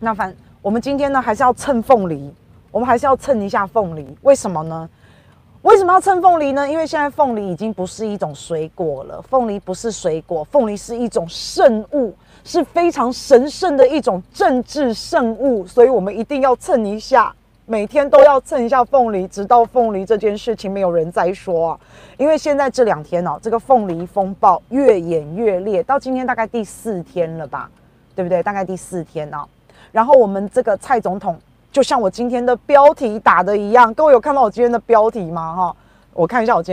[0.00, 2.32] 那反我们今天呢，还是要蹭凤梨，
[2.70, 4.16] 我们还是要蹭一下凤梨。
[4.22, 4.88] 为什么呢？
[5.62, 6.68] 为什么要蹭凤梨呢？
[6.68, 12.14] 因为现在凤梨已经不是一种水果了，凤梨不是水果，凤梨是一种圣物，
[12.44, 17.34] 是非常神圣的一种政治圣物，所以我们一定要蹭一下。
[17.66, 21.78] 每天都要蹭一下凤梨，直到凤梨这件事情没有人再说！
[22.16, 27.68] 因为现在这两天哦，这个凤梨风暴越演越烈，到今天大概第四天了吧，
[28.14, 28.42] 对不对？
[28.42, 29.44] 大概第四天哦。
[29.92, 31.38] 然后我们这个蔡总统，
[31.70, 35.54] 就像我今天的标题打的一样，各位有看到我今天的标题吗？
[35.54, 35.76] 哈，
[36.12, 36.66] 我看一下我今天。